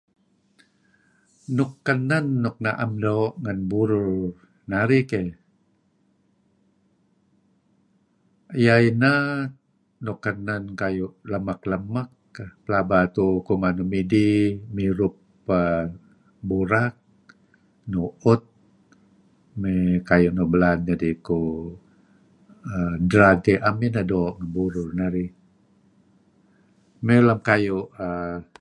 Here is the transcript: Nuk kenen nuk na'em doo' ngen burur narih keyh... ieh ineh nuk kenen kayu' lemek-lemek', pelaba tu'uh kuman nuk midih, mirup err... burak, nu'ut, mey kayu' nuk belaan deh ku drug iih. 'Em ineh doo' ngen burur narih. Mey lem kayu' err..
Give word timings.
Nuk 1.55 1.71
kenen 1.85 2.25
nuk 2.43 2.55
na'em 2.65 2.91
doo' 3.05 3.33
ngen 3.43 3.59
burur 3.69 4.33
narih 4.71 5.03
keyh... 5.11 5.29
ieh 8.61 8.79
ineh 8.89 9.23
nuk 10.03 10.17
kenen 10.25 10.63
kayu' 10.79 11.11
lemek-lemek', 11.31 12.13
pelaba 12.63 12.99
tu'uh 13.15 13.43
kuman 13.47 13.73
nuk 13.77 13.89
midih, 13.93 14.35
mirup 14.75 15.15
err... 15.59 15.81
burak, 16.49 16.93
nu'ut, 17.91 18.41
mey 19.61 19.81
kayu' 20.09 20.35
nuk 20.37 20.49
belaan 20.53 20.79
deh 20.87 21.15
ku 21.27 21.37
drug 23.09 23.39
iih. 23.51 23.59
'Em 23.65 23.77
ineh 23.87 24.05
doo' 24.11 24.31
ngen 24.37 24.49
burur 24.55 24.89
narih. 24.97 25.31
Mey 27.05 27.19
lem 27.27 27.39
kayu' 27.47 27.81
err.. 28.05 28.41